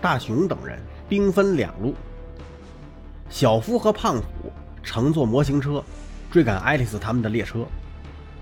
[0.00, 1.94] 大雄等人兵分两路，
[3.28, 4.50] 小夫和胖虎
[4.82, 5.84] 乘坐模型车
[6.30, 7.66] 追赶爱丽丝他们的列车，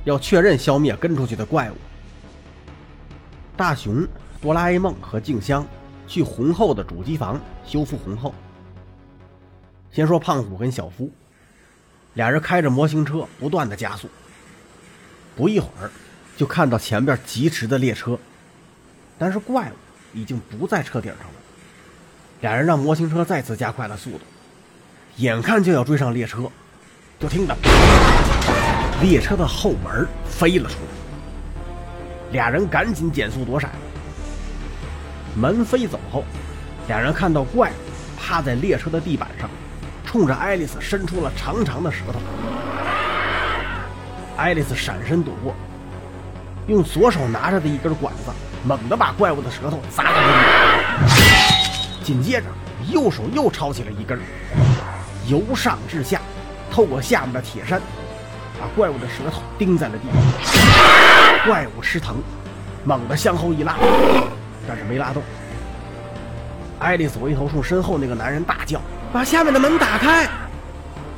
[0.04, 1.74] 要确认消灭跟出去的怪物。
[3.56, 4.06] 大雄、
[4.40, 5.66] 哆啦 A 梦和静香
[6.06, 8.32] 去红后的主机房修复红后。
[9.90, 11.11] 先说胖虎跟小夫，
[12.14, 14.09] 俩人开着模型车不断的加速，
[15.34, 15.90] 不一会儿
[16.36, 18.16] 就看到前边疾驰的列车，
[19.18, 19.75] 但是怪物
[20.16, 21.34] 已经不在车顶上了。
[22.40, 24.20] 俩人让模型车再次加快了速度，
[25.16, 26.50] 眼看就要追上列车，
[27.18, 27.56] 就听到
[29.02, 33.70] 列车的后门飞了出来，俩人赶紧减速躲闪。
[35.34, 36.24] 门飞走后，
[36.86, 37.74] 俩人看到怪物
[38.16, 39.50] 趴在列车的地板上。
[40.06, 42.19] 冲着爱丽丝伸出了长长的舌头，
[44.39, 45.55] 爱丽丝闪身躲过，
[46.66, 48.30] 用左手拿着的一根管子
[48.64, 51.58] 猛地把怪物的舌头砸在了地上，
[52.08, 52.47] 紧接着
[52.91, 54.19] 右手又抄起了一根，
[55.27, 56.19] 由上至下，
[56.70, 57.78] 透过下面的铁山，
[58.59, 61.45] 把怪物的舌头钉在了地上。
[61.45, 62.17] 怪物吃疼，
[62.83, 63.77] 猛地向后一拉，
[64.67, 65.23] 但是没拉动。
[66.79, 68.81] 爱丽丝回头冲身后那个男人大叫。
[69.12, 70.27] 把下面的门打开。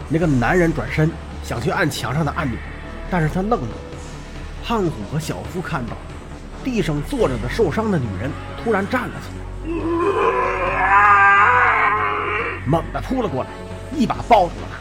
[0.08, 1.08] 那个男人转身
[1.44, 2.58] 想去按墙上的按钮，
[3.08, 3.68] 但是他愣了。
[4.64, 5.92] 胖虎和小夫看到
[6.64, 8.28] 地上坐着的受伤的女人
[8.64, 9.44] 突然站了起来，
[12.70, 13.50] 猛地扑了过来，
[13.96, 14.78] 一把抱住了她，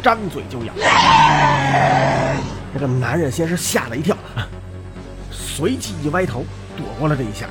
[0.00, 0.72] 张嘴就咬。
[2.72, 4.16] 那个男人先是吓了一跳，
[5.32, 6.44] 随即一歪头
[6.76, 7.48] 躲过了这一下，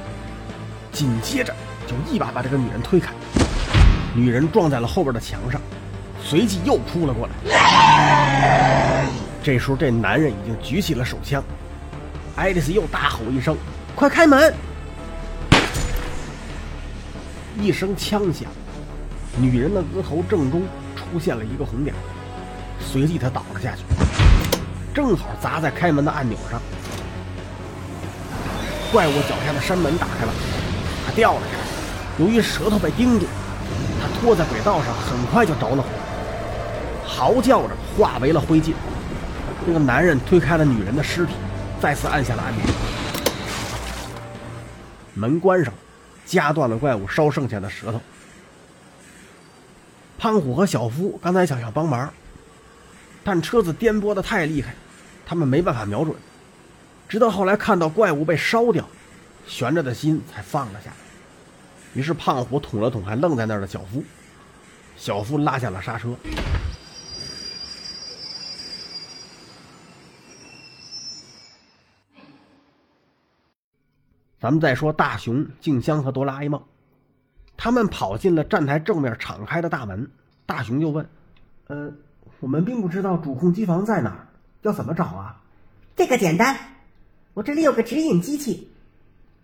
[0.94, 1.54] 紧接着
[1.86, 3.12] 就一把把这个女人推开。
[4.16, 5.60] 女人撞在了后边的墙上，
[6.24, 7.34] 随即又扑了过来。
[9.44, 11.44] 这时候，这男人已经举起了手枪。
[12.38, 13.58] 爱丽丝又大吼一声
[13.94, 14.54] ：“快开门！”
[17.60, 18.50] 一声枪响，
[19.38, 20.64] 女人的额头正中
[20.96, 21.96] 出现了一个红点，
[22.80, 23.84] 随即她倒了下去，
[24.94, 26.62] 正好砸在开门的按钮上。
[28.92, 30.34] 怪物脚下的山门打开了，
[31.06, 31.64] 他掉了下来。
[32.20, 33.26] 由于舌头被钉住。
[34.02, 35.88] 他拖在轨道上，很快就着了火，
[37.06, 38.74] 嚎叫着化为了灰烬。
[39.64, 41.34] 那个男人推开了女人的尸体，
[41.80, 42.64] 再次按下了按钮，
[45.14, 45.72] 门关上，
[46.26, 48.02] 夹断了怪物烧剩下的舌头。
[50.22, 52.14] 胖虎和小夫刚才想要帮忙，
[53.24, 54.76] 但车子颠簸的太厉害，
[55.26, 56.16] 他们没办法瞄准。
[57.10, 58.88] 直到后来看到怪物被烧掉，
[59.48, 60.96] 悬着的心才放了下来。
[61.96, 64.04] 于是胖虎捅了捅还愣在那儿的小夫，
[64.96, 66.16] 小夫拉下了刹车。
[74.40, 76.64] 咱们再说大雄、静香和哆啦 A 梦，
[77.64, 80.10] 他们跑进了站台正面敞开的大门。
[80.48, 81.08] 大雄就问
[81.70, 81.94] ：“呃，
[82.40, 84.28] 我们并不知道主控机房在哪儿，
[84.64, 85.40] 要怎么找啊？”
[85.96, 86.58] 这个简单，
[87.36, 88.68] 我这里有个指引机器。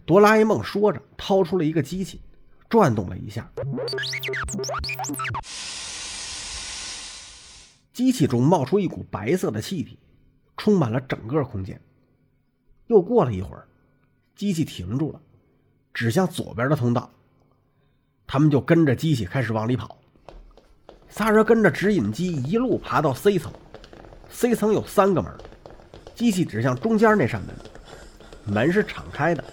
[0.04, 2.20] 哆啦 A 梦说着，掏出了一个机器。
[2.68, 3.48] 转动了一下，
[7.94, 10.00] 机器中冒出一股白色的气体，
[10.58, 11.80] 充满了整个空间。
[12.88, 13.68] 又过了一会儿，
[14.36, 15.22] 机器停住了，
[15.94, 17.12] 指向左边的通道。
[18.28, 19.98] 他们就跟着机器开始往里跑。
[21.10, 23.52] 仨人跟着指引机一路爬到 C 层
[24.30, 25.32] ，C 层有三个门，
[26.14, 27.56] 机器指向中间那扇门，
[28.54, 29.44] 门是敞开的。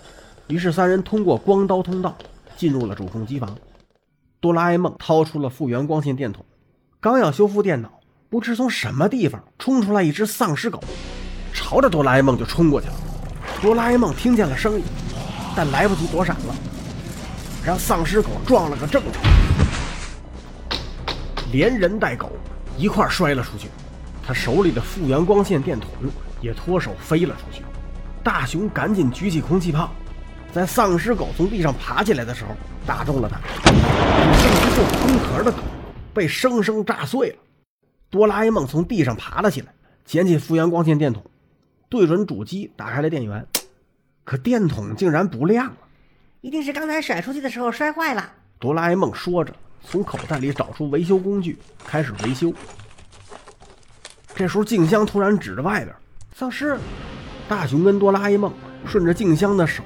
[0.49, 2.15] 于是三人通过光刀通道。
[2.57, 3.53] 进入了主控机房，
[4.41, 6.45] 哆啦 A 梦掏出了复原光线电筒，
[7.01, 7.91] 刚要修复电脑，
[8.31, 10.81] 不知从什么地方冲出来一只丧尸狗，
[11.53, 12.95] 朝着哆啦 A 梦就冲过去了。
[13.61, 14.85] 哆啦 A 梦听见了声音，
[15.57, 16.55] 但来不及躲闪了，
[17.65, 19.19] 让丧尸狗撞了个正着，
[21.51, 22.31] 连人带狗
[22.77, 23.69] 一块摔了出去，
[24.23, 25.89] 他手里的复原光线电筒
[26.43, 27.63] 也脱手飞了出去。
[28.23, 29.91] 大雄赶紧举起空气炮。
[30.53, 32.51] 在丧尸狗从地上爬起来的时候，
[32.87, 35.59] 打中了它，只剩一副空壳的狗
[36.13, 37.37] 被生生炸碎了。
[38.11, 39.73] 哆啦 A 梦从地上爬了起来，
[40.05, 41.25] 捡起复原光线电筒，
[41.89, 43.45] 对准主机打开了电源，
[44.23, 45.77] 可电筒竟然不亮了。
[46.45, 48.31] 一定是刚才甩出去的时候摔坏了。
[48.61, 49.51] 哆啦 A 梦说着，
[49.83, 52.53] 从口袋里找出维修工具，开始维修。
[54.35, 55.97] 这时候，静香突然指着外边
[56.37, 56.77] ：“丧尸！”
[57.49, 58.53] 大雄跟哆啦 A 梦
[58.85, 59.83] 顺着静香的手。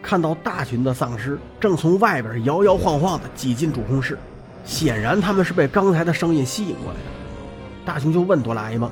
[0.00, 4.16] 看到大群的丧尸正从外边摇摇晃晃地挤进主控室，
[4.64, 7.06] 显然他们是被刚才的声音吸引过来的。
[7.84, 8.88] 大雄就问哆啦 A 梦：“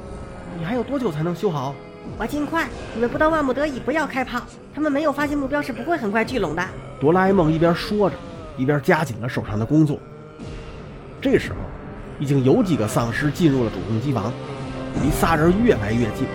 [0.58, 1.76] 你还有多久才能修好
[2.18, 4.42] ？”“我尽快，你们不到万不得已不要开炮。
[4.74, 6.64] 他们没有发现目标是不会很快聚拢的。”
[7.00, 8.16] 哆啦 A 梦一边说着，
[8.56, 9.98] 一边加紧了手上的工作。
[11.20, 11.56] 这时候，
[12.18, 14.32] 已经有几个丧尸进入了主控机房，
[15.02, 16.26] 离仨人越来越近，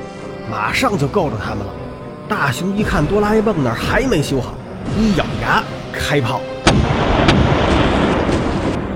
[0.52, 1.74] 马上就够着他们了。
[2.28, 4.54] 大雄一看哆啦 A 梦那儿还没修好，
[4.98, 5.64] 一咬牙
[5.94, 6.42] 开炮。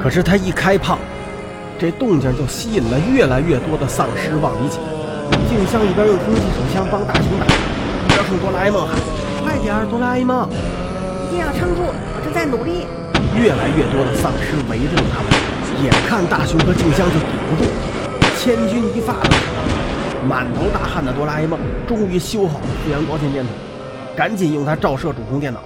[0.02, 1.00] 可是他一开炮，
[1.80, 4.78] 这动静就吸引了越来越多的丧尸往里挤。
[5.50, 8.98] 静香一边用空气手枪帮大雄打，一边冲哆啦 A 梦喊
[9.42, 10.50] ：“快点，哆啦 A 梦！
[11.34, 12.86] 一定要撑住，我正在努力。”
[13.34, 15.34] 越来越多的丧尸围住了他们，
[15.84, 17.66] 眼看大雄和静香就抵不住，
[18.38, 23.52] 千钧一发的时候，满头大汗的哆啦 A 梦终于修好了复原光线电筒，
[24.16, 25.60] 赶紧用它照射主控电脑。